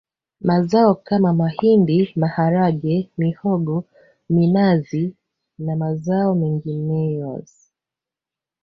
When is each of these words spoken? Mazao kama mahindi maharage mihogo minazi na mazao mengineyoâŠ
Mazao 0.41 0.95
kama 0.95 1.33
mahindi 1.33 2.11
maharage 2.15 3.09
mihogo 3.19 3.77
minazi 4.35 5.03
na 5.65 5.73
mazao 5.81 6.31
mengineyoâŠ 6.39 7.49